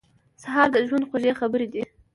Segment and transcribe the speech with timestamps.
[0.43, 1.83] سهار د ژوند خوږې خبرې دي.